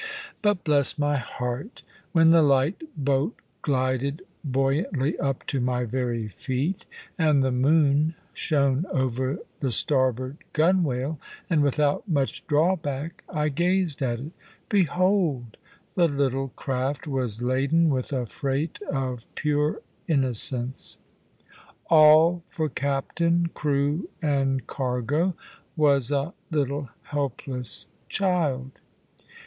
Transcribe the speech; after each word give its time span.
But, 0.41 0.63
bless 0.63 0.97
my 0.97 1.17
heart, 1.17 1.83
when 2.11 2.31
the 2.31 2.41
light 2.41 2.81
boat 2.97 3.35
glided 3.61 4.23
buoyantly 4.43 5.15
up 5.19 5.45
to 5.45 5.59
my 5.61 5.83
very 5.83 6.29
feet, 6.29 6.87
and 7.19 7.43
the 7.43 7.51
moon 7.51 8.15
shone 8.33 8.87
over 8.89 9.37
the 9.59 9.69
starboard 9.69 10.39
gunwale, 10.53 11.19
and 11.51 11.61
without 11.61 12.07
much 12.09 12.47
drawback 12.47 13.23
I 13.29 13.49
gazed 13.49 14.01
at 14.01 14.19
it 14.19 14.31
behold! 14.69 15.57
the 15.93 16.07
little 16.07 16.47
craft 16.55 17.05
was 17.05 17.43
laden 17.43 17.89
with 17.91 18.11
a 18.11 18.25
freight 18.25 18.81
of 18.91 19.27
pure 19.35 19.81
innocence! 20.07 20.97
All 21.91 22.41
for 22.47 22.69
captain, 22.69 23.51
crew, 23.53 24.09
and 24.19 24.65
cargo, 24.65 25.35
was 25.75 26.09
a 26.09 26.33
little 26.49 26.89
helpless 27.03 27.85
child. 28.09 28.81